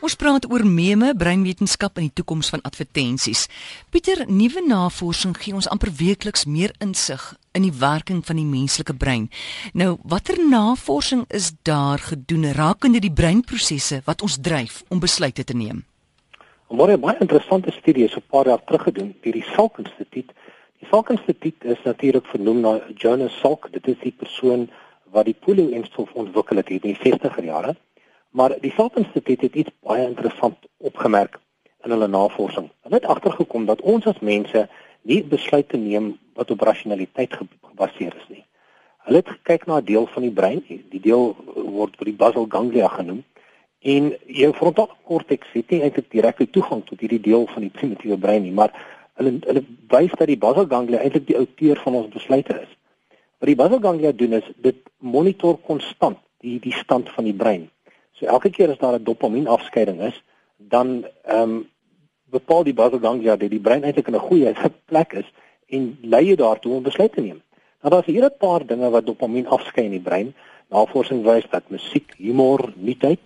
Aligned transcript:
Ons 0.00 0.14
praat 0.16 0.46
oor 0.48 0.62
meme, 0.64 1.10
breinwetenskap 1.12 1.98
en 2.00 2.06
die 2.06 2.14
toekoms 2.16 2.48
van 2.48 2.62
advertensies. 2.64 3.42
Pieter, 3.92 4.22
nuwe 4.32 4.62
navorsing 4.64 5.34
gee 5.36 5.52
ons 5.52 5.66
amper 5.68 5.90
weekliks 5.92 6.46
meer 6.48 6.72
insig 6.80 7.20
in 7.52 7.66
die 7.66 7.74
werking 7.82 8.22
van 8.24 8.40
die 8.40 8.46
menslike 8.48 8.94
brein. 8.96 9.26
Nou, 9.76 9.98
watter 10.08 10.40
navorsing 10.40 11.26
is 11.28 11.50
daar 11.68 12.00
gedoen 12.00 12.48
rakende 12.56 13.02
die 13.04 13.12
breinprosesse 13.12 14.00
wat 14.06 14.24
ons 14.24 14.38
dryf 14.40 14.80
om 14.88 15.04
besluite 15.04 15.44
te 15.44 15.56
neem? 15.56 15.84
'n 16.70 16.76
Baie 16.80 16.96
baie 16.96 17.20
interessante 17.20 17.70
studie 17.70 18.04
is 18.04 18.16
'n 18.16 18.24
paar 18.30 18.46
jaar 18.46 18.64
terug 18.64 18.82
gedoen 18.88 19.14
deur 19.20 19.32
die 19.32 19.48
Salk 19.52 19.78
Instituut. 19.78 20.32
Die 20.80 20.88
Salk 20.88 21.10
Instituut 21.10 21.64
is 21.64 21.82
natuurlik 21.84 22.26
vernoem 22.26 22.60
na 22.60 22.80
Jonas 22.96 23.38
Salk. 23.40 23.68
Dit 23.72 23.86
is 23.86 24.00
die 24.02 24.16
persoon 24.16 24.70
wat 25.12 25.24
die 25.24 25.36
polio-enstof 25.40 26.08
ontwikkel 26.12 26.56
het 26.56 26.68
in 26.70 26.80
die 26.80 26.96
60er 26.96 27.44
jare. 27.44 27.76
Maar 28.30 28.54
die 28.60 28.70
Salk 28.70 28.96
Instituut 28.96 29.40
het 29.40 29.54
iets 29.54 29.70
baie 29.82 30.06
interessant 30.06 30.56
opgemerk 30.76 31.40
in 31.82 31.90
hulle 31.90 32.06
navorsing. 32.06 32.68
Hulle 32.86 32.94
het 32.94 33.06
agtergekom 33.06 33.64
dat 33.66 33.80
ons 33.80 34.06
as 34.06 34.20
mense 34.20 34.68
nie 35.02 35.24
besluite 35.24 35.76
neem 35.76 36.12
wat 36.38 36.50
op 36.50 36.62
rasionaliteit 36.62 37.34
gebaseer 37.34 38.14
is 38.16 38.28
nie. 38.28 38.44
Hulle 39.08 39.22
het 39.22 39.32
gekyk 39.34 39.66
na 39.66 39.80
'n 39.80 39.84
deel 39.84 40.06
van 40.06 40.22
die 40.22 40.30
brein, 40.30 40.62
die 40.66 41.00
deel 41.00 41.36
word 41.54 41.96
vir 41.96 42.04
die 42.04 42.20
basal 42.22 42.46
ganglia 42.48 42.88
genoem. 42.88 43.24
En 43.80 44.14
jou 44.26 44.52
frontale 44.52 44.94
korteks 45.02 45.48
het 45.52 45.70
nie 45.70 45.82
eintlik 45.82 46.10
direkte 46.10 46.50
toegang 46.50 46.84
tot 46.84 47.00
hierdie 47.00 47.20
deel 47.20 47.46
van 47.46 47.62
die 47.62 47.70
primitiewe 47.70 48.18
brein 48.18 48.42
nie, 48.42 48.52
maar 48.52 48.70
hulle 49.14 49.38
hulle 49.40 49.64
wys 49.88 50.12
dat 50.12 50.26
die 50.26 50.38
basal 50.38 50.66
ganglia 50.68 51.00
eintlik 51.00 51.26
die 51.26 51.36
outeur 51.36 51.80
van 51.80 51.94
ons 51.94 52.12
besluite 52.12 52.60
is. 52.60 52.72
Wat 53.38 53.48
die 53.48 53.56
basal 53.56 53.80
ganglia 53.80 54.12
doen 54.12 54.32
is 54.32 54.50
dit 54.56 54.76
monitor 54.98 55.56
konstant 55.56 56.18
die 56.44 56.58
die 56.60 56.72
stand 56.72 57.08
van 57.10 57.24
die 57.24 57.34
brein. 57.34 57.70
So 58.20 58.26
elke 58.26 58.50
keer 58.50 58.70
as 58.70 58.78
daar 58.78 58.98
'n 58.98 59.04
dopamienafskeiding 59.04 60.00
is, 60.00 60.22
dan 60.56 61.06
ehm 61.24 61.42
um, 61.42 61.68
bepaal 62.30 62.64
die 62.64 62.74
basal 62.74 62.98
ganglia 62.98 63.36
dat 63.36 63.50
die 63.50 63.60
brein 63.60 63.82
eintlik 63.82 64.06
in 64.06 64.14
'n 64.14 64.28
goeie 64.28 64.52
plek 64.90 65.12
is 65.12 65.28
en 65.66 65.98
lei 66.02 66.26
jy 66.26 66.36
daartoe 66.36 66.74
om 66.74 66.82
besluite 66.82 67.14
te 67.14 67.20
neem. 67.20 67.42
Nou 67.80 67.94
daar's 67.94 68.06
hier 68.06 68.24
'n 68.24 68.38
paar 68.38 68.66
dinge 68.66 68.90
wat 68.90 69.06
dopamien 69.06 69.46
afskei 69.46 69.84
in 69.84 69.90
die 69.90 70.06
brein. 70.08 70.34
Navorsing 70.68 71.24
wys 71.24 71.46
dat 71.50 71.68
musiek, 71.68 72.14
humor, 72.16 72.72
nuutheid, 72.76 73.24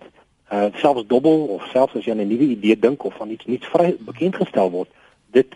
uh 0.51 0.67
selfs 0.73 1.07
dobbel 1.07 1.45
of 1.45 1.67
selfs 1.73 1.95
as 1.95 2.05
jy 2.05 2.11
aan 2.11 2.21
'n 2.21 2.27
nuwe 2.27 2.47
idee 2.55 2.79
dink 2.79 3.03
of 3.03 3.13
van 3.15 3.29
iets 3.29 3.45
nuuts 3.45 3.67
vry 3.67 3.95
bekend 3.99 4.35
gestel 4.35 4.71
word, 4.71 4.89
dit 5.31 5.51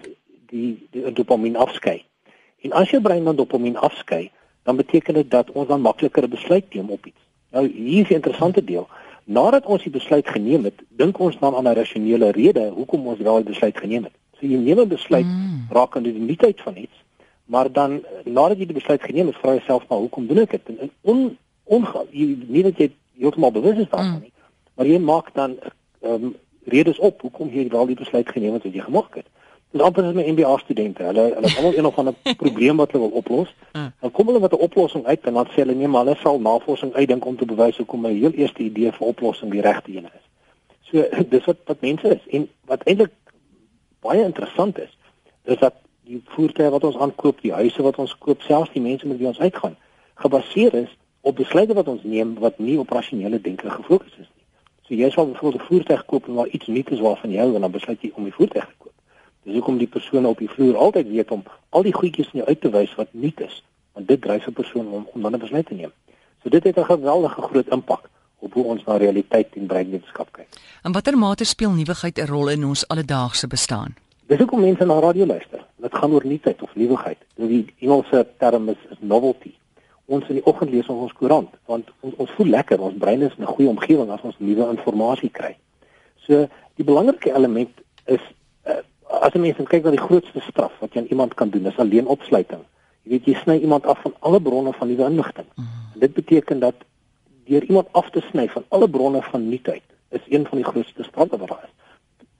die 0.49 0.87
die 0.91 1.11
dopamien 1.13 1.55
afskei. 1.55 2.03
En 2.61 2.71
as 2.71 2.89
jou 2.89 3.01
brein 3.01 3.23
dan 3.23 3.35
dopamien 3.35 3.77
afskei, 3.77 4.31
dan 4.63 4.75
beteken 4.75 5.13
dit 5.13 5.31
dat 5.31 5.51
ons 5.51 5.67
dan 5.67 5.81
makliker 5.81 6.29
besluit 6.29 6.73
neem 6.73 6.89
op 6.89 7.05
iets. 7.05 7.23
Nou 7.51 7.67
hier 7.67 8.03
is 8.03 8.09
'n 8.09 8.13
interessante 8.13 8.63
deel. 8.63 8.87
Nadat 9.29 9.65
ons 9.69 9.83
die 9.85 9.93
besluit 9.93 10.27
geneem 10.27 10.63
het, 10.65 10.81
dink 10.97 11.19
ons 11.21 11.35
dan 11.39 11.55
aan 11.55 11.67
'n 11.69 11.77
rasionele 11.77 12.31
rede 12.31 12.69
hoekom 12.73 13.07
ons 13.07 13.19
wel 13.19 13.35
die 13.43 13.51
besluit 13.51 13.77
geneem 13.77 14.03
het. 14.03 14.15
So 14.39 14.45
jy 14.45 14.57
neem 14.57 14.79
'n 14.79 14.87
besluit 14.87 15.25
mm. 15.25 15.67
rakende 15.69 16.13
die 16.13 16.21
nuutheid 16.21 16.61
van 16.61 16.77
iets, 16.77 16.97
maar 17.45 17.71
dan 17.71 18.01
nadat 18.25 18.57
jy 18.57 18.65
die 18.65 18.79
besluit 18.79 19.03
geneem 19.03 19.27
het, 19.27 19.35
vra 19.35 19.53
jy 19.53 19.57
jouself 19.57 19.87
maar 19.87 19.99
hoekom 19.99 20.27
doen 20.27 20.37
ek 20.37 20.51
dit? 20.51 20.77
En 20.79 20.89
on, 21.01 21.37
on 21.63 21.87
nie 22.47 22.63
dat 22.63 22.77
jy 22.77 22.91
heeltemal 23.17 23.51
bewus 23.51 23.77
is 23.77 23.89
daarvan 23.89 24.15
mm. 24.15 24.21
nie, 24.21 24.33
maar 24.73 24.85
jy 24.85 24.97
maak 24.97 25.33
dan 25.33 25.57
ehm 26.01 26.23
um, 26.23 26.35
redes 26.65 26.99
op 26.99 27.21
hoekom 27.21 27.49
jy 27.53 27.67
wel 27.69 27.85
die 27.85 27.95
besluit 27.95 28.29
geneem 28.29 28.53
het 28.53 28.63
wat 28.63 28.73
jy 28.73 28.81
gemaak 28.81 29.15
het. 29.15 29.25
Dis 29.71 29.81
amper 29.85 30.03
as 30.03 30.15
my 30.17 30.23
MBA 30.25 30.57
studente. 30.57 31.03
Hulle 31.03 31.23
hulle 31.35 31.47
het 31.47 31.57
almal 31.57 31.75
een 31.77 31.85
of 31.85 31.97
ander 31.97 32.13
probleem 32.43 32.77
wat 32.77 32.91
hulle 32.91 33.09
wil 33.09 33.17
oplos. 33.21 33.55
Ah. 33.71 33.85
Dan 34.01 34.11
kom 34.11 34.27
hulle 34.27 34.39
met 34.39 34.51
'n 34.51 34.65
oplossing 34.67 35.05
uit 35.05 35.21
en 35.21 35.33
dan 35.33 35.45
sê 35.45 35.61
hulle 35.61 35.75
nee, 35.75 35.87
maar 35.87 36.05
hulle 36.05 36.17
sal 36.17 36.39
navorsing 36.39 36.93
uitdink 36.93 37.25
om 37.25 37.37
te 37.37 37.45
bewys 37.45 37.77
hoekom 37.77 38.01
my 38.01 38.13
heel 38.13 38.31
eerste 38.31 38.63
idee 38.63 38.91
vir 38.91 39.07
oplossing 39.07 39.51
die 39.51 39.61
regte 39.61 39.91
een 39.91 40.05
is. 40.05 40.25
So 40.81 41.05
dis 41.33 41.45
wat 41.45 41.57
wat 41.65 41.81
mense 41.81 42.07
is 42.15 42.25
en 42.27 42.49
wat 42.65 42.83
eintlik 42.83 43.13
baie 43.99 44.23
interessant 44.23 44.79
is, 44.79 44.97
is 45.43 45.57
dat 45.57 45.73
die 46.03 46.21
voertuie 46.25 46.69
wat 46.69 46.83
ons 46.83 46.97
aankoop, 46.97 47.41
die 47.41 47.53
huise 47.53 47.81
wat 47.81 47.97
ons 48.01 48.17
koop, 48.17 48.41
selfs 48.41 48.73
die 48.73 48.81
mense 48.81 49.07
met 49.07 49.17
wie 49.17 49.27
ons 49.27 49.39
uitgaan, 49.39 49.75
gebaseer 50.13 50.73
is 50.73 50.97
op 51.21 51.35
besluite 51.35 51.73
wat 51.73 51.87
ons 51.87 52.03
neem 52.03 52.33
wat 52.39 52.57
nie 52.57 52.79
op 52.79 52.89
rasionele 52.89 53.41
denke 53.41 53.69
gefokus 53.69 54.15
is 54.17 54.29
nie. 54.33 54.45
So 54.87 54.95
jy 54.97 55.09
sal 55.13 55.29
byvoorbeeld 55.29 55.61
'n 55.61 55.65
voertuig 55.65 56.05
koop 56.05 56.27
en 56.27 56.33
maar 56.33 56.47
iets 56.47 56.67
nuuts 56.67 56.91
is 56.91 56.99
waarvan 56.99 57.31
jy 57.31 57.37
hou 57.37 57.55
en 57.55 57.61
dan 57.61 57.71
besluit 57.71 58.01
jy 58.01 58.11
om 58.15 58.23
die 58.23 58.33
voertuig 58.33 58.65
te 58.65 58.73
koop. 58.77 58.93
Dis 59.43 59.53
hoekom 59.53 59.77
die 59.77 59.87
persone 59.87 60.27
op 60.27 60.37
die 60.37 60.49
vloer 60.49 60.77
altyd 60.77 61.07
weet 61.07 61.31
om 61.31 61.43
al 61.69 61.83
die 61.83 61.93
goedjies 61.93 62.31
in 62.33 62.41
jou 62.41 62.47
uit 62.47 62.61
te 62.61 62.69
wys 62.69 62.95
wat 62.95 63.07
nuut 63.11 63.39
is, 63.39 63.63
want 63.93 64.07
dit 64.07 64.21
dryf 64.21 64.47
'n 64.47 64.53
persoon 64.53 64.87
om 64.87 65.07
om 65.13 65.21
dan 65.21 65.35
'n 65.35 65.39
besluit 65.39 65.65
te 65.65 65.73
neem. 65.73 65.91
So 66.43 66.49
dit 66.49 66.63
het 66.63 66.77
'n 66.77 66.85
geweldige 66.85 67.41
groot 67.41 67.67
impak 67.67 68.09
op 68.39 68.53
hoe 68.53 68.63
ons 68.63 68.83
na 68.83 68.97
realiteit 68.97 69.47
en 69.55 69.65
breinwetenskap 69.65 70.31
kyk. 70.31 70.47
En 70.83 70.91
watter 70.91 71.17
mate 71.17 71.43
speel 71.43 71.71
nuwigheid 71.71 72.17
'n 72.17 72.25
rol 72.25 72.49
in 72.49 72.65
ons 72.65 72.87
alledaagse 72.87 73.47
bestaan? 73.47 73.95
Dis 74.25 74.37
hoekom 74.37 74.61
mense 74.61 74.85
na 74.85 74.99
radio 74.99 75.25
luister. 75.25 75.65
Dit 75.75 75.95
gaan 75.95 76.11
oor 76.11 76.25
nuutheid 76.25 76.61
of 76.61 76.75
nuwigheid. 76.75 77.17
Die 77.35 77.73
Engelse 77.79 78.27
term 78.37 78.69
is, 78.69 78.77
is 78.89 78.97
novelty. 78.99 79.53
Ons 80.05 80.27
in 80.27 80.35
die 80.35 80.45
oggend 80.45 80.71
lees 80.71 80.87
ons 80.87 81.01
ons 81.01 81.13
koerant 81.13 81.49
want 81.65 81.89
ons, 81.99 82.13
ons 82.15 82.31
voel 82.31 82.47
lekker, 82.47 82.79
ons 82.79 82.97
brein 82.97 83.21
is 83.21 83.33
in 83.37 83.43
'n 83.43 83.53
goeie 83.55 83.69
omgewing 83.69 84.09
as 84.09 84.21
ons 84.21 84.35
nuwe 84.37 84.69
inligting 84.69 85.31
kry. 85.31 85.57
So 86.15 86.47
die 86.75 86.83
belangrike 86.83 87.31
element 87.31 87.69
is 88.05 88.21
as 89.09 89.33
'n 89.33 89.41
mens 89.41 89.57
kyk 89.57 89.83
na 89.83 89.89
die 89.89 90.07
grootste 90.07 90.41
straf 90.41 90.71
wat 90.79 90.93
jy 90.93 90.99
aan 90.99 91.11
iemand 91.13 91.33
kan 91.33 91.49
doen, 91.49 91.65
is 91.65 91.77
alleen 91.77 92.07
opsluiting. 92.07 92.61
Jy 93.03 93.09
weet 93.11 93.25
jy 93.25 93.33
sny 93.33 93.57
iemand 93.57 93.85
af 93.85 94.01
van 94.01 94.13
alle 94.19 94.41
bronne 94.41 94.73
van 94.73 94.87
nuwe 94.87 95.05
inligting. 95.09 95.47
Mm. 95.55 95.65
Dit 95.99 96.13
beteken 96.13 96.59
dat 96.59 96.75
deur 97.45 97.63
iemand 97.63 97.87
af 97.91 98.09
te 98.09 98.21
sny 98.29 98.47
van 98.49 98.63
alle 98.67 98.89
bronne 98.89 99.21
van 99.21 99.49
nuutheid 99.49 99.81
is 100.09 100.21
een 100.29 100.45
van 100.47 100.57
die 100.57 100.65
grootste 100.65 101.03
straffe 101.03 101.37
wat 101.37 101.47
daar 101.47 101.63
is. 101.63 101.75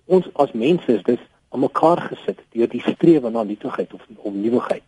Ons 0.06 0.30
as 0.34 0.52
mense 0.52 0.94
is 0.94 1.04
dus 1.04 1.20
aan 1.50 1.60
mekaar 1.60 2.02
gesit 2.02 2.40
deur 2.50 2.70
die 2.70 2.82
strewe 2.82 3.30
na 3.30 3.44
nuutigheid 3.44 3.94
of 3.94 4.02
om 4.16 4.42
nuwigheid. 4.42 4.84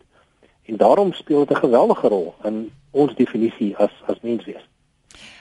En 0.62 0.76
daarom 0.76 1.12
speel 1.12 1.46
dit 1.46 1.56
'n 1.56 1.60
geweldige 1.60 2.08
rol 2.08 2.34
in 2.44 2.70
ons 2.90 3.14
definisie 3.14 3.76
as 3.76 3.90
as 4.06 4.20
mens 4.22 4.44
wees. 4.44 4.68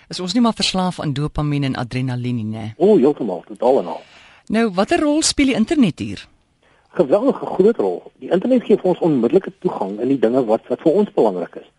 Is 0.07 0.19
ons 0.19 0.33
nie 0.33 0.41
maar 0.41 0.53
verslaaf 0.53 0.99
aan 0.99 1.13
dopamien 1.13 1.63
en 1.63 1.75
adrenalien 1.75 2.49
nie? 2.49 2.73
O, 2.77 2.97
heeltemal, 2.97 3.43
totaal 3.47 3.79
en 3.79 3.85
al. 3.85 4.01
Nou, 4.45 4.71
watter 4.73 4.99
rol 4.99 5.21
speel 5.21 5.45
die 5.45 5.55
internet 5.55 5.99
hier? 5.99 6.27
Geweldige 6.91 7.45
groot 7.45 7.77
rol. 7.77 8.01
Die 8.19 8.31
internet 8.31 8.65
gee 8.67 8.77
vir 8.79 8.89
ons 8.91 8.99
onmiddellike 8.99 9.53
toegang 9.63 9.99
in 9.99 10.11
die 10.11 10.19
dinge 10.19 10.43
wat 10.45 10.67
wat 10.67 10.81
vir 10.83 10.97
ons 11.01 11.13
belangrik 11.15 11.55
is. 11.61 11.69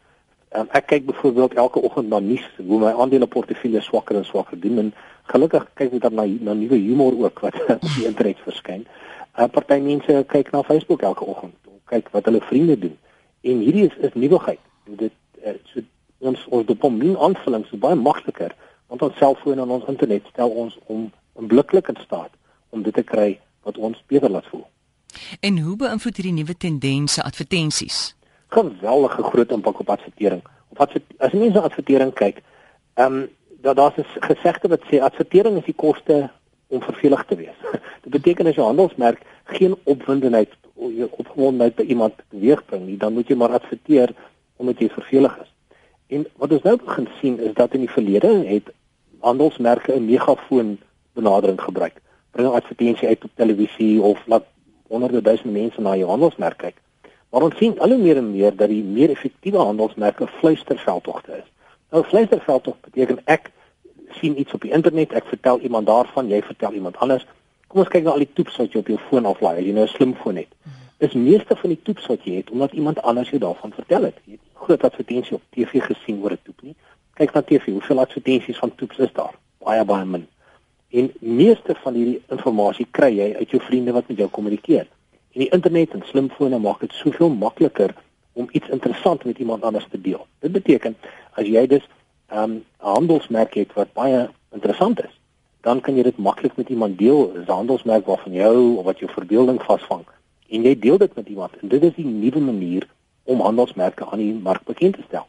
Um, 0.57 0.69
ek 0.77 0.87
kyk 0.93 1.07
byvoorbeeld 1.09 1.55
elke 1.61 1.81
oggend 1.81 2.09
na 2.13 2.21
nuus 2.21 2.45
hoe 2.57 2.79
my 2.81 2.93
aandeleportefeulje 2.93 3.81
swakker 3.85 4.17
en 4.17 4.25
swakker 4.29 4.61
doen 4.61 4.79
en 4.79 4.91
gelukkig 5.33 5.65
kyk 5.81 5.95
ek 5.97 6.03
dan 6.05 6.17
na 6.17 6.27
na 6.49 6.57
nuwe 6.57 6.81
humor 6.81 7.17
ook 7.25 7.41
wat 7.45 7.57
op 7.77 7.87
die 7.97 8.07
internet 8.09 8.41
verskyn. 8.45 8.87
uh, 9.39 9.49
Party 9.53 9.81
mense 9.85 10.25
kyk 10.29 10.53
na 10.53 10.63
Facebook 10.63 11.03
elke 11.03 11.25
oggend 11.25 11.57
om 11.69 11.79
kyk 11.93 12.09
wat 12.17 12.29
hulle 12.29 12.41
vriende 12.49 12.79
doen. 12.79 12.99
En 13.41 13.65
hierdie 13.65 13.87
is 13.89 13.97
is 14.09 14.15
nuwigheid. 14.15 14.61
Dit 14.85 15.17
uh, 15.45 15.57
so 15.73 15.85
ons 16.23 16.45
ons 16.49 16.67
dopamien 16.67 17.17
aanvulling 17.19 17.65
so 17.69 17.77
baie 17.77 17.97
makliker 17.99 18.55
want 18.89 19.03
ons 19.03 19.17
selfoon 19.21 19.61
en 19.61 19.77
ons 19.77 19.89
internet 19.89 20.27
stel 20.33 20.53
ons 20.65 20.79
om 20.87 21.09
onmiddellik 21.33 21.89
in 21.89 22.05
staat 22.05 22.33
om 22.71 22.83
dit 22.83 22.95
te 22.95 23.05
kry 23.05 23.41
wat 23.65 23.79
ons 23.79 24.05
beter 24.09 24.31
laat 24.31 24.47
voel. 24.53 24.67
En 25.41 25.59
hoe 25.59 25.77
beïnvloed 25.77 26.17
hierdie 26.17 26.33
nuwe 26.33 26.57
tendense 26.57 27.23
advertensies? 27.23 28.15
Geweldige 28.49 29.23
groot 29.23 29.51
impak 29.51 29.81
op 29.81 29.91
advertering. 29.91 30.43
Of 30.69 30.79
as 31.19 31.33
mense 31.33 31.53
na 31.53 31.61
advertering 31.61 32.13
kyk, 32.13 32.43
ehm 32.95 33.13
um, 33.13 33.29
daar 33.63 33.75
daar's 33.75 33.97
'n 33.97 34.07
gesegde 34.21 34.69
wat 34.69 34.83
sê 34.91 35.01
advertering 35.01 35.57
is 35.59 35.65
die 35.65 35.75
koste 35.75 36.31
om 36.67 36.83
vervelig 36.83 37.25
te 37.25 37.37
wees. 37.37 37.59
Dit 38.03 38.13
beteken 38.13 38.47
as 38.47 38.55
jou 38.55 38.67
handelsmerk 38.67 39.21
geen 39.45 39.77
opwindendheid 39.85 40.51
opgewondenheid 41.11 41.75
by 41.75 41.83
iemand 41.83 42.15
teweegbring 42.29 42.87
nie, 42.87 42.97
dan 42.97 43.13
moet 43.13 43.29
jy 43.29 43.37
maar 43.37 43.53
adverteer 43.55 44.15
omdat 44.57 44.79
jy 44.79 44.89
vervelig 44.89 45.39
is. 45.43 45.51
En 46.07 46.27
wat 46.37 46.53
ons 46.53 46.63
nou 46.63 46.77
begin 46.77 47.09
sien 47.21 47.39
is 47.41 47.55
dat 47.55 47.75
in 47.75 47.85
die 47.85 47.91
verlede 47.91 48.33
het 48.47 48.73
handelsmerke 49.21 49.95
'n 49.95 50.05
megafoon 50.05 50.79
benadering 51.13 51.61
gebruik. 51.61 52.01
Bring 52.31 52.49
advertensie 52.49 53.09
uit 53.09 53.25
op 53.25 53.31
televisie 53.35 54.03
of 54.03 54.27
laat 54.27 54.45
honderde 54.93 55.23
duisende 55.25 55.57
mense 55.57 55.81
na 55.81 55.97
jou 55.97 56.09
handelsmerk 56.11 56.59
kyk. 56.61 56.77
Maar 57.33 57.47
ons 57.49 57.57
sien 57.57 57.79
al 57.81 57.95
hoe 57.95 57.99
meer 57.99 58.19
en 58.21 58.31
meer 58.31 58.57
dat 58.57 58.69
die 58.69 58.83
meer 58.85 59.11
effektiewe 59.11 59.59
handelsmerke 59.59 60.27
fluisterveldtogte 60.39 61.39
is. 61.39 61.49
Nou 61.93 62.05
fluisterveldtog 62.05 62.77
beteken 62.85 63.23
ek 63.25 63.49
sien 64.19 64.37
iets 64.41 64.53
op 64.53 64.65
die 64.67 64.73
internet, 64.77 65.15
ek 65.17 65.31
vertel 65.31 65.63
iemand 65.65 65.89
daarvan, 65.89 66.29
jy 66.29 66.43
vertel 66.45 66.77
iemand 66.77 66.99
anders. 67.05 67.25
Kom 67.73 67.81
ons 67.81 67.93
kyk 67.93 68.05
na 68.05 68.13
al 68.13 68.25
die 68.25 68.33
toeps 68.37 68.59
wat 68.61 68.75
jy 68.75 68.83
op 68.83 68.91
jou 68.93 68.99
foon 69.09 69.29
aflaai, 69.29 69.55
as 69.59 69.65
jy 69.65 69.73
nou 69.77 69.87
'n 69.87 69.95
slimfoon 69.95 70.41
het. 70.43 70.53
Is 70.99 71.17
meeste 71.17 71.57
van 71.57 71.71
die 71.73 71.83
toeps 71.83 72.07
wat 72.07 72.25
jy 72.29 72.35
het 72.37 72.51
omdat 72.51 72.73
iemand 72.73 73.03
anders 73.03 73.31
jou 73.31 73.41
daarvan 73.41 73.73
vertel 73.73 74.03
het. 74.03 74.19
Jy 74.25 74.33
het 74.33 74.65
groot 74.67 74.85
advertensie 74.85 75.35
op 75.35 75.43
TV 75.51 75.83
gesien 75.83 76.23
oor 76.23 76.33
'n 76.33 76.39
toep 76.45 76.63
nie. 76.63 76.75
Kyk 77.15 77.33
na 77.33 77.43
TV, 77.43 77.65
hoeveel 77.73 78.01
advertensies 78.01 78.59
van 78.59 78.75
toeps 78.75 78.99
is 78.99 79.13
daar? 79.13 79.35
Baie 79.59 79.85
baie 79.85 80.05
min. 80.05 80.27
En 80.93 81.13
meeste 81.21 81.75
van 81.83 81.95
hierdie 81.97 82.21
inligting 82.29 82.89
kry 82.91 83.09
jy 83.17 83.29
uit 83.39 83.51
jou 83.51 83.61
vriende 83.65 83.93
wat 83.97 84.09
met 84.09 84.19
jou 84.21 84.29
kommunikeer. 84.29 84.87
En 85.33 85.41
die 85.41 85.49
internet 85.57 85.95
en 85.97 86.03
slimfone 86.05 86.59
maak 86.61 86.83
dit 86.85 86.93
soveel 86.93 87.31
makliker 87.33 87.95
om 88.33 88.49
iets 88.53 88.69
interessant 88.69 89.25
met 89.25 89.39
iemand 89.39 89.65
anders 89.65 89.87
te 89.91 90.01
deel. 90.01 90.27
Dit 90.45 90.53
beteken 90.53 90.97
as 91.33 91.49
jy 91.49 91.67
dus 91.67 91.87
'n 92.33 92.39
um, 92.39 92.65
handelsmerk 92.77 93.55
het 93.55 93.73
wat 93.73 93.93
baie 93.93 94.29
interessant 94.53 95.01
is, 95.05 95.15
dan 95.61 95.81
kan 95.81 95.97
jy 95.97 96.03
dit 96.03 96.17
maklik 96.17 96.57
met 96.57 96.69
iemand 96.69 96.99
deel, 96.99 97.33
'n 97.35 97.45
handelsmerk 97.47 98.07
waarvan 98.07 98.33
jou 98.33 98.77
of 98.77 98.85
wat 98.85 98.99
jou 98.99 99.11
verbeelding 99.11 99.63
vasvang. 99.63 100.05
En 100.49 100.63
jy 100.63 100.79
deel 100.79 100.99
dit 100.99 101.15
met 101.15 101.29
iemand 101.29 101.57
en 101.61 101.69
dit 101.69 101.83
is 101.83 101.95
die 101.95 102.05
nuwe 102.05 102.41
manier 102.41 102.89
om 103.23 103.41
handelsmerke 103.41 104.05
aan 104.05 104.19
die 104.19 104.35
mark 104.35 104.65
bekend 104.65 104.95
te 104.95 105.03
stel. 105.07 105.27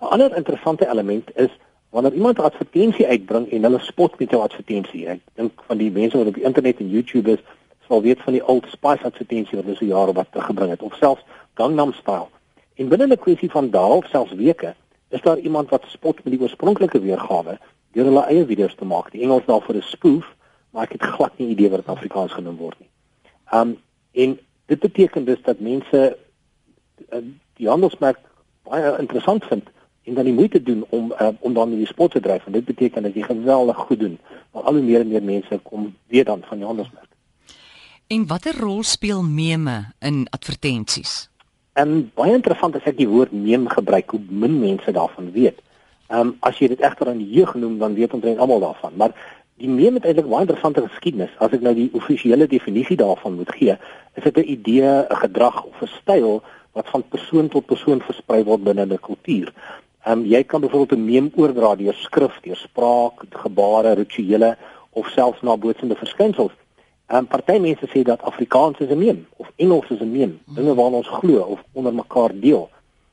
'n 0.00 0.04
Ander 0.04 0.36
interessante 0.36 0.88
element 0.88 1.36
is 1.36 1.50
wanneer 1.92 2.12
iemand 2.12 2.38
'n 2.38 2.48
advertensie 2.48 3.06
uitbring 3.06 3.50
en 3.50 3.62
hulle 3.62 3.78
spot 3.78 4.18
met 4.18 4.30
jou 4.30 4.42
advertensie. 4.42 5.08
Ek 5.08 5.20
dink 5.34 5.52
van 5.66 5.76
die 5.76 5.90
mense 5.90 6.16
wat 6.16 6.26
op 6.26 6.34
die 6.34 6.44
internet 6.44 6.78
en 6.80 6.88
YouTube 6.88 7.32
is, 7.32 7.38
sal 7.86 8.02
weet 8.02 8.20
van 8.20 8.32
die 8.32 8.46
Old 8.46 8.66
Spice 8.68 9.04
advertensie 9.04 9.56
wat 9.56 9.64
hulle 9.64 9.76
so 9.76 9.84
jare 9.84 10.12
wat 10.12 10.26
teruggebring 10.30 10.70
het 10.70 10.82
of 10.82 10.94
selfs 10.94 11.24
Gangnam 11.54 11.92
Style. 11.92 12.28
En 12.74 12.88
binne 12.88 13.06
'n 13.06 13.18
kwessie 13.18 13.50
van 13.50 13.70
dae 13.70 13.92
of 13.96 14.06
selfs 14.06 14.32
weke 14.32 14.74
is 15.08 15.20
daar 15.20 15.38
iemand 15.38 15.68
wat 15.70 15.84
spot 15.86 16.24
met 16.24 16.32
die 16.32 16.40
oorspronklike 16.40 17.00
weergawe 17.00 17.58
deur 17.92 18.04
hulle 18.04 18.24
eie 18.24 18.46
video's 18.46 18.74
te 18.74 18.84
maak. 18.84 19.10
Die 19.10 19.22
Engels 19.22 19.44
daarvoor 19.46 19.74
is 19.74 19.90
spoof, 19.90 20.34
maar 20.70 20.82
ek 20.82 20.92
het 20.92 21.02
glad 21.02 21.38
nie 21.38 21.48
idee 21.48 21.70
wat 21.70 21.78
dit 21.84 21.94
Afrikaans 21.94 22.32
genoem 22.32 22.56
word 22.56 22.78
nie. 22.80 22.88
Um 23.52 23.76
en 24.12 24.38
dit 24.66 24.80
beteken 24.80 25.24
dus 25.24 25.42
dat 25.42 25.60
mense 25.60 26.16
uh, 27.12 27.18
die 27.54 27.68
handelsmerk 27.68 28.18
baie 28.62 28.98
interessant 28.98 29.44
vind 29.44 29.68
en 30.04 30.14
dan 30.14 30.24
die 30.24 30.34
moeite 30.34 30.62
doen 30.62 30.84
om 30.88 31.12
uh, 31.20 31.28
om 31.40 31.54
dan 31.54 31.70
die 31.70 31.86
spot 31.86 32.10
te 32.10 32.20
dryf 32.20 32.46
en 32.46 32.52
dit 32.52 32.64
beteken 32.64 33.02
dat 33.02 33.14
jy 33.14 33.22
geweldig 33.22 33.76
goed 33.76 34.00
doen. 34.00 34.18
Maar 34.52 34.62
al 34.62 34.78
hoe 34.78 34.82
meer 34.82 35.00
en 35.00 35.08
meer 35.08 35.22
mense 35.22 35.60
kom 35.62 35.94
weet 36.06 36.26
dan 36.26 36.42
van 36.48 36.58
die 36.58 36.66
handelsmerk. 36.66 37.10
En 38.06 38.26
watter 38.26 38.58
rol 38.58 38.82
speel 38.82 39.22
meme 39.22 39.92
in 40.00 40.26
advertensies? 40.30 41.30
En 41.72 42.10
baie 42.14 42.34
interessant 42.36 42.74
as 42.76 42.88
ek 42.90 42.98
die 42.98 43.08
woord 43.08 43.32
meme 43.32 43.70
gebruik, 43.72 44.10
hoe 44.10 44.20
min 44.28 44.58
mense 44.60 44.92
daarvan 44.92 45.30
weet. 45.32 45.62
Ehm 46.10 46.20
um, 46.20 46.34
as 46.40 46.58
jy 46.58 46.68
dit 46.74 46.82
egter 46.84 47.08
aan 47.08 47.22
die 47.22 47.30
jeug 47.38 47.54
noem, 47.54 47.78
dan 47.78 47.94
weet 47.94 48.12
omtrent 48.12 48.38
almal 48.38 48.60
daarvan. 48.60 48.92
Maar 49.00 49.14
die 49.62 49.70
meme 49.70 50.00
het 50.00 50.08
eintlik 50.10 50.28
baie 50.28 50.44
interessante 50.44 50.84
geskiedenis. 50.84 51.32
As 51.38 51.54
ek 51.56 51.62
nou 51.64 51.72
die 51.78 51.88
offisiële 51.96 52.50
definisie 52.50 52.98
daarvan 53.00 53.38
moet 53.38 53.54
gee, 53.56 53.78
is 54.18 54.24
dit 54.24 54.36
'n 54.36 54.50
idee, 54.56 55.06
'n 55.08 55.22
gedrag 55.24 55.64
of 55.64 55.80
'n 55.82 55.94
styl 56.00 56.42
wat 56.72 56.88
van 56.88 57.08
persoon 57.08 57.48
tot 57.48 57.66
persoon 57.66 58.00
versprei 58.00 58.44
word 58.44 58.64
binne 58.64 58.84
'n 58.84 58.98
kultuur. 59.00 59.52
Ehm 60.04 60.18
um, 60.18 60.24
jy 60.26 60.42
kan 60.44 60.60
byvoorbeeld 60.60 60.98
'n 60.98 61.04
meme 61.04 61.30
oordra 61.36 61.76
deur 61.76 61.94
skrif, 61.94 62.40
deur 62.40 62.56
spraak, 62.56 63.22
gebare, 63.30 63.92
rituele 63.92 64.56
of 64.90 65.06
selfs 65.08 65.40
nabootsende 65.40 65.94
verskynsels. 65.94 66.52
Ehm 67.06 67.18
um, 67.18 67.26
party 67.26 67.58
mense 67.58 67.86
sê 67.86 68.02
dat 68.02 68.22
Afrikaans 68.22 68.78
is 68.78 68.88
'n 68.88 68.98
meme 68.98 69.24
of 69.36 69.52
Engels 69.56 69.90
is 69.90 70.00
'n 70.00 70.10
meme, 70.10 70.34
dinge 70.46 70.74
waarna 70.74 70.96
ons 70.96 71.08
glo 71.08 71.38
of 71.38 71.64
onder 71.72 71.94
mekaar 71.94 72.30
deel. 72.34 72.70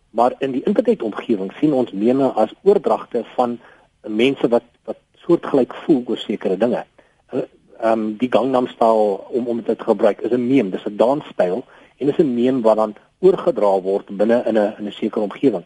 Maar 0.10 0.34
in 0.40 0.52
die 0.52 0.64
internetomgewing 0.64 1.52
sien 1.60 1.74
ons 1.74 1.92
meme 1.92 2.28
as 2.32 2.54
oordragte 2.64 3.24
van 3.36 3.60
mense 4.02 4.48
wat 4.48 4.64
wat 4.84 4.98
soortgelyk 5.16 5.74
voel 5.74 6.04
oor 6.06 6.18
sekere 6.18 6.58
dinge. 6.58 6.86
Ehm 7.32 7.46
um, 7.82 8.18
die 8.18 8.32
Gangnam 8.32 8.68
Style 8.68 9.20
om 9.28 9.48
om 9.48 9.62
dit 9.62 9.78
te 9.78 9.84
gebruik 9.84 10.22
is 10.22 10.32
'n 10.32 10.48
meme, 10.48 10.70
dis 10.70 10.86
'n 10.86 10.96
dansstyl 10.96 11.64
en 11.98 12.08
is 12.08 12.18
'n 12.18 12.34
meme 12.34 12.62
wat 12.62 12.76
dan 12.76 12.96
oorgedra 13.20 13.82
word 13.82 14.18
binne 14.18 14.44
in 14.46 14.58
'n 14.58 14.74
in 14.80 14.88
'n 14.88 14.92
sekere 14.92 15.24
omgewing. 15.24 15.66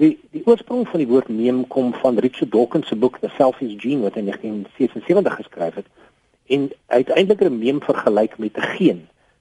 Die 0.00 0.14
die 0.32 0.40
oorsprong 0.48 0.86
van 0.88 1.02
die 1.02 1.08
woord 1.10 1.26
meme 1.28 1.66
kom 1.68 1.90
van 2.00 2.18
Richard 2.24 2.48
Dawkins 2.52 2.88
se 2.88 2.96
boek 2.96 3.18
The 3.20 3.28
Selfish 3.36 3.74
Gene 3.82 4.06
wat 4.06 4.14
hy 4.16 4.22
in 4.22 4.30
1977 4.30 5.34
geskryf 5.40 5.74
het 5.76 5.88
en 6.56 6.62
uiteindelik 6.86 7.42
'n 7.44 7.58
meme 7.58 7.84
vergelyk 7.84 8.38
met 8.38 8.56
'n 8.56 8.70
geen 8.76 9.00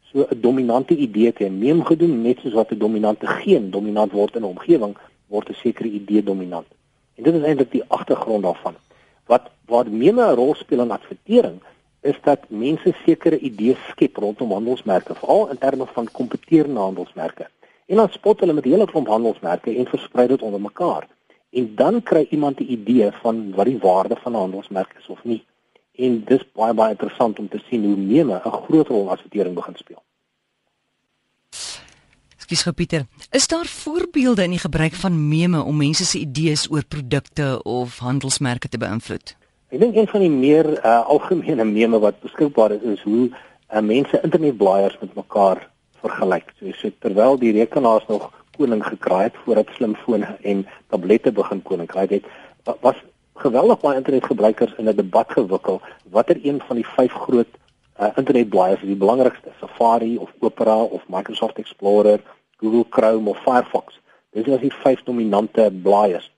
so 0.09 0.25
'n 0.25 0.41
dominante 0.41 0.95
idee 0.95 1.31
te 1.33 1.47
neem 1.47 1.79
gedoen 1.85 2.21
net 2.21 2.39
soos 2.43 2.57
wat 2.59 2.71
'n 2.71 2.77
dominante 2.77 3.27
geen 3.27 3.71
dominant 3.71 4.11
word 4.11 4.35
in 4.35 4.41
'n 4.41 4.51
omgewing 4.51 4.97
word 5.27 5.49
'n 5.49 5.61
sekere 5.63 5.89
idee 5.89 6.23
dominant. 6.23 6.67
En 7.15 7.23
dit 7.23 7.33
is 7.33 7.43
eintlik 7.43 7.71
die 7.71 7.87
agtergrond 7.87 8.43
daarvan. 8.43 8.75
Wat 9.25 9.49
waar 9.65 9.89
meme 9.89 10.23
'n 10.25 10.35
rol 10.35 10.55
speel 10.55 10.81
in 10.81 10.91
advertering 10.91 11.61
is 12.01 12.17
dat 12.23 12.49
mense 12.49 12.93
sekere 13.05 13.39
idees 13.39 13.79
skep 13.89 14.15
rondom 14.17 14.51
handelsmerke, 14.51 15.15
veral 15.15 15.49
in 15.49 15.57
terme 15.57 15.85
van 15.85 16.11
kompeterende 16.11 16.79
handelsmerke. 16.79 17.47
En 17.89 18.01
dan 18.01 18.09
spot 18.13 18.39
hulle 18.39 18.53
met 18.53 18.65
'n 18.65 18.69
hele 18.69 18.85
klomp 18.85 19.07
handelsmerke 19.07 19.75
en 19.75 19.85
versprei 19.85 20.27
dit 20.27 20.41
onder 20.41 20.61
mekaar. 20.61 21.07
En 21.51 21.75
dan 21.75 22.03
kry 22.03 22.27
iemand 22.29 22.59
'n 22.59 22.71
idee 22.71 23.11
van 23.21 23.51
wat 23.55 23.65
die 23.65 23.79
waarde 23.87 24.15
van 24.23 24.31
'n 24.31 24.43
handelsmerk 24.45 24.95
is 24.99 25.07
of 25.07 25.23
nie 25.23 25.43
en 25.99 26.21
dis 26.27 26.45
baie 26.55 26.75
baie 26.77 26.95
interessant 26.95 27.39
om 27.39 27.49
te 27.51 27.59
sien 27.69 27.83
hoe 27.83 27.97
meme 27.97 28.41
'n 28.45 28.61
groot 28.67 28.87
rol 28.87 29.01
in 29.01 29.13
advertering 29.15 29.55
begin 29.55 29.75
speel. 29.75 30.01
Skus 32.37 32.61
gou 32.61 32.73
Pieter, 32.73 33.05
is 33.31 33.47
daar 33.47 33.65
voorbeelde 33.65 34.43
in 34.43 34.49
die 34.49 34.59
gebruik 34.59 34.93
van 34.93 35.27
meme 35.27 35.63
om 35.63 35.77
mense 35.77 36.05
se 36.05 36.19
idees 36.19 36.71
oor 36.71 36.85
produkte 36.85 37.63
of 37.63 37.97
handelsmerke 37.97 38.69
te 38.69 38.77
beïnvloed? 38.77 39.35
Ek 39.69 39.79
dink 39.79 39.95
een 39.95 40.07
van 40.07 40.19
die 40.19 40.29
meer 40.29 40.65
uh, 40.85 41.05
algemene 41.05 41.63
meme 41.63 41.99
wat 41.99 42.19
beskikbaar 42.19 42.71
is 42.71 42.81
is 42.81 43.01
hoe 43.01 43.29
uh, 43.29 43.79
mense 43.81 44.21
internetblaaiers 44.23 44.97
met 45.01 45.13
mekaar 45.13 45.69
vergelyk. 46.01 46.53
So, 46.59 46.71
so 46.81 46.91
terwyl 46.99 47.37
die 47.37 47.53
rekenaars 47.55 48.07
nog 48.07 48.31
koning 48.57 48.83
gekraai 48.83 49.23
het 49.29 49.37
voordat 49.43 49.71
slimfone 49.75 50.37
en 50.41 50.65
tablette 50.91 51.31
begin 51.31 51.61
koning 51.61 51.87
kraai 51.87 52.07
het, 52.09 52.25
was 52.81 52.97
geweldig 53.39 53.79
baie 53.79 53.97
internetgebruikers 53.97 54.73
in 54.77 54.89
'n 54.89 54.95
debat 54.95 55.31
gewikkel 55.31 55.81
watter 56.11 56.39
een 56.43 56.59
van 56.67 56.75
die 56.75 56.89
vyf 56.95 57.13
groot 57.13 57.51
uh, 57.99 58.11
internetblaaiers 58.15 58.81
die 58.81 58.95
belangrikste 58.95 59.51
Safari 59.59 60.17
of 60.17 60.33
Opera 60.39 60.81
of 60.83 61.03
Microsoft 61.07 61.57
Explorer, 61.57 62.19
Google 62.57 62.85
Chrome 62.89 63.29
of 63.29 63.37
Firefox. 63.43 63.99
Dis 64.31 64.45
is 64.45 64.59
die 64.59 64.73
vyf 64.83 65.03
dominante 65.03 65.71
blaaiers. 65.83 66.31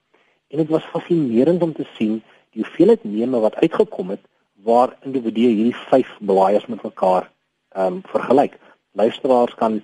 En 0.48 0.58
dit 0.58 0.68
was 0.68 0.84
fascinerend 0.84 1.62
om 1.62 1.72
te 1.72 1.86
sien 1.96 2.22
die 2.52 2.62
hoeveelheid 2.62 3.04
meme 3.04 3.40
wat 3.40 3.54
uitgekom 3.54 4.10
het 4.10 4.20
waar 4.62 4.96
individue 5.02 5.48
hierdie 5.48 5.76
vyf 5.90 6.10
blaaiers 6.20 6.66
met 6.66 6.82
mekaar 6.82 7.30
ehm 7.72 7.86
um, 7.86 8.02
vergelyk. 8.04 8.58
Luisteraars 8.92 9.54
kan 9.54 9.82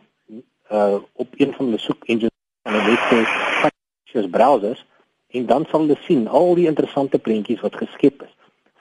uh 0.70 0.98
op 1.12 1.28
een 1.36 1.54
van 1.54 1.70
die 1.70 1.78
soek 1.78 2.04
engines 2.04 2.36
van 2.62 2.74
'n 2.74 2.84
webwerf 2.84 3.70
soos 4.04 4.30
browsers 4.30 4.84
en 5.28 5.46
dan 5.46 5.66
sal 5.70 5.80
hulle 5.80 5.96
sien 6.00 6.28
al 6.28 6.54
die 6.54 6.66
interessante 6.66 7.18
prentjies 7.18 7.60
wat 7.60 7.76
geskep 7.76 8.22
is. 8.22 8.34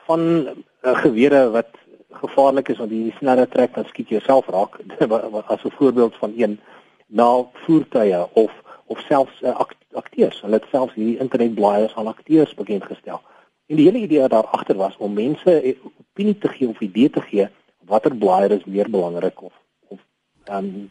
Van 0.07 0.21
uh, 0.21 0.97
gewere 1.03 1.49
wat 1.49 1.71
gevaarlik 2.11 2.69
is 2.69 2.77
want 2.77 2.91
jy 2.91 3.13
sneller 3.17 3.47
trek 3.47 3.73
dan 3.73 3.85
skiet 3.85 4.09
jy 4.09 4.17
jouself 4.17 4.47
raak. 4.47 4.79
As 5.53 5.63
'n 5.63 5.77
voorbeeld 5.79 6.15
van 6.15 6.33
een 6.37 6.59
na 7.07 7.45
voertuie 7.53 8.33
of 8.33 8.51
of 8.85 8.99
selfs 8.99 9.41
uh, 9.41 9.55
akteurs 9.91 10.41
hulle 10.41 10.59
het 10.59 10.67
selfs 10.71 10.95
hierdie 10.95 11.19
internetblaaiers 11.23 11.95
aan 11.95 12.07
akteurs 12.07 12.53
bekend 12.53 12.83
gestel 12.83 13.21
en 13.67 13.79
die 13.79 13.85
hele 13.85 14.03
idee 14.03 14.27
daar 14.27 14.47
agter 14.57 14.77
was 14.79 14.97
om 14.97 15.13
mense 15.13 15.61
eh, 15.61 15.75
opinie 15.99 16.37
te 16.37 16.51
gee 16.55 16.67
of 16.67 16.79
idee 16.79 17.09
te 17.09 17.21
gee 17.21 17.47
watter 17.91 18.15
blaaier 18.15 18.51
is 18.51 18.65
meer 18.65 18.89
belangrik 18.89 19.41
of 19.41 19.53
um, 20.49 20.89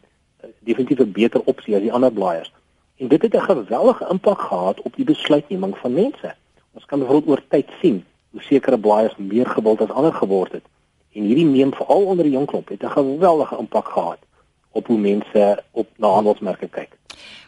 definitief 0.59 0.99
'n 0.99 1.11
beter 1.11 1.41
opsie 1.45 1.75
as 1.75 1.81
die 1.81 1.93
ander 1.93 2.11
blaaiers 2.11 2.51
En 2.97 3.07
dit 3.07 3.21
het 3.21 3.33
'n 3.33 3.39
geweldige 3.39 4.07
impak 4.09 4.41
gehad 4.41 4.81
op 4.81 4.95
die 4.95 5.05
besluitneming 5.05 5.77
van 5.77 5.93
mense. 5.93 6.35
Ons 6.73 6.85
kan 6.85 6.99
byvoorbeeld 6.99 7.27
oor 7.27 7.43
tyd 7.47 7.69
sien 7.81 8.05
hoe 8.31 8.41
sekere 8.41 8.79
blaaiers 8.79 9.15
meer 9.15 9.45
gewild 9.45 9.81
as 9.81 9.89
ander 9.89 10.13
geword 10.13 10.51
het. 10.51 10.63
En 11.11 11.23
hierdie 11.23 11.45
neem 11.45 11.73
veral 11.73 12.03
onder 12.03 12.23
die 12.23 12.33
jong 12.33 12.47
klomp 12.47 12.69
het 12.69 12.83
'n 12.83 12.89
geweldige 12.89 13.57
impak 13.57 13.87
gehad 13.87 14.17
op 14.71 14.87
hoe 14.87 14.97
mense 14.97 15.63
op 15.71 15.87
na 15.95 16.07
handelsmerke 16.07 16.67
kyk. 16.67 16.97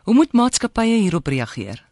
Hoe 0.04 0.14
moet 0.14 0.32
maatskappye 0.32 0.98
hierop 0.98 1.28
reageer? 1.28 1.86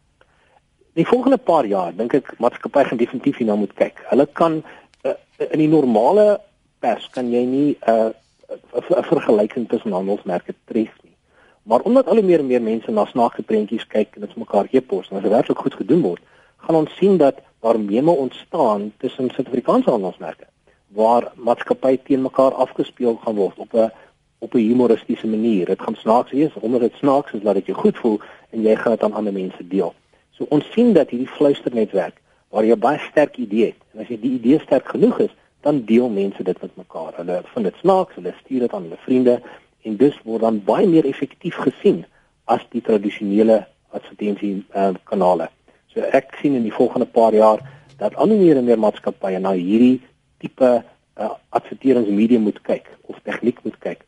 Die 0.93 1.07
volgende 1.07 1.37
paar 1.37 1.65
jaar 1.65 1.95
dink 1.95 2.13
ek 2.13 2.33
maatskappye 2.37 2.85
gaan 2.85 2.97
definitief 2.97 3.37
hierna 3.37 3.55
moet 3.55 3.73
kyk. 3.73 4.03
Hulle 4.09 4.25
kan 4.25 4.63
uh, 5.01 5.11
in 5.51 5.59
die 5.59 5.67
normale 5.67 6.41
pers 6.79 7.09
kan 7.09 7.31
jy 7.31 7.43
nie 7.45 7.77
'n 7.81 7.91
uh, 7.91 8.09
'n 8.49 9.03
vergelyking 9.03 9.69
tussen 9.69 9.91
handelsmerke 9.91 10.53
tref 10.65 10.93
nie. 11.03 11.15
Maar 11.63 11.79
omdat 11.79 12.07
al 12.07 12.15
hoe 12.15 12.23
meer 12.23 12.39
en 12.39 12.47
meer 12.47 12.61
mense 12.61 12.91
na 12.91 13.05
snaakse 13.05 13.43
prentjies 13.43 13.87
kyk 13.87 14.15
en 14.15 14.21
dit 14.21 14.35
mekaar 14.35 14.67
e-pos 14.71 15.09
en 15.09 15.17
as 15.17 15.23
dit 15.23 15.31
werklik 15.31 15.57
goed 15.57 15.73
gedoen 15.73 16.01
word, 16.01 16.21
gaan 16.57 16.75
ons 16.75 16.95
sien 16.95 17.17
dat 17.17 17.41
daar 17.59 17.79
meme 17.79 18.11
ontstaan 18.11 18.93
tussen 18.97 19.29
Suid-Afrikaanse 19.29 19.89
handelsmerke 19.89 20.47
waar 20.87 21.31
maatskappye 21.35 21.99
teen 22.03 22.21
mekaar 22.21 22.53
afgespeel 22.53 23.19
gaan 23.23 23.35
word 23.35 23.57
op 23.57 23.73
'n 23.73 23.91
op 24.39 24.53
'n 24.53 24.57
humoristiese 24.57 25.27
manier. 25.27 25.65
Dit 25.65 25.81
gaan 25.81 25.95
snaaks 25.95 26.31
wees, 26.31 26.53
omdat 26.53 26.81
dit 26.81 26.93
snaaks 26.93 27.31
is, 27.31 27.43
laat 27.43 27.55
dit 27.55 27.65
jou 27.65 27.77
goed 27.77 27.97
voel 27.97 28.19
en 28.49 28.61
jy 28.61 28.75
gaan 28.75 28.91
dit 28.91 29.03
aan 29.03 29.13
ander 29.13 29.33
mense 29.33 29.67
deel. 29.67 29.93
So 30.31 30.45
ons 30.49 30.71
sien 30.71 30.93
dat 30.93 31.09
hierdie 31.09 31.27
fluisternetwerk 31.27 32.21
waar 32.49 32.65
jy 32.65 32.77
baie 32.77 32.99
sterk 32.99 33.37
idee 33.37 33.65
het 33.65 33.81
en 33.93 33.99
as 34.01 34.07
jy 34.07 34.19
die 34.19 34.31
idee 34.31 34.59
sterk 34.59 34.87
genoeg 34.87 35.19
is, 35.19 35.35
dan 35.67 35.83
deel 35.85 36.09
mense 36.09 36.43
dit 36.43 36.61
met 36.61 36.75
mekaar. 36.79 37.15
Hulle 37.19 37.41
vind 37.53 37.65
dit 37.67 37.79
snaaks, 37.83 38.15
hulle 38.15 38.33
stuur 38.39 38.59
dit 38.65 38.73
aan 38.73 38.85
hulle 38.87 38.99
vriende 39.03 39.41
en 39.87 39.97
dus 39.99 40.15
word 40.23 40.45
dan 40.45 40.61
baie 40.63 40.87
meer 40.87 41.07
effektief 41.09 41.57
gesien 41.67 42.05
as 42.47 42.63
die 42.71 42.81
tradisionele 42.81 43.65
advertensie 43.95 44.63
kanale. 45.09 45.49
So 45.91 46.05
ek 46.15 46.37
sien 46.39 46.55
in 46.55 46.63
die 46.67 46.75
volgende 46.75 47.07
paar 47.19 47.35
jaar 47.35 47.63
dat 47.99 48.15
al 48.15 48.31
meer 48.31 48.59
en 48.59 48.67
meer 48.69 48.79
maatskappye 48.79 49.41
na 49.43 49.51
hierdie 49.57 49.99
tipe 50.39 50.71
uh, 50.77 51.31
adverteringsmedium 51.49 52.47
moet 52.47 52.61
kyk 52.63 52.87
of 53.11 53.19
tegniek 53.27 53.59
moet 53.65 53.77
kyk 53.83 54.05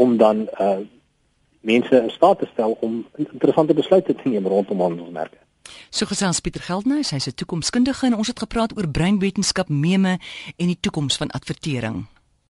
om 0.00 0.16
dan 0.16 0.46
uh, 0.60 0.80
mense 1.60 1.92
in 1.98 2.10
staat 2.10 2.38
te 2.38 2.48
stel 2.52 2.76
om 2.80 3.02
interessante 3.18 3.74
besluite 3.74 4.14
te 4.14 4.28
neem 4.28 4.46
rondom 4.46 4.80
handelsmerke. 4.80 5.41
So 5.90 6.06
gesels 6.06 6.40
Pieter 6.40 6.62
Geldnys, 6.62 7.10
hy's 7.10 7.26
'n 7.26 7.34
toekomskundige 7.34 8.06
en 8.06 8.14
ons 8.14 8.26
het 8.26 8.38
gepraat 8.38 8.76
oor 8.76 8.88
breinwetenskap, 8.88 9.68
meme 9.68 10.18
en 10.56 10.66
die 10.66 10.78
toekoms 10.80 11.16
van 11.16 11.30
advertering. 11.30 12.06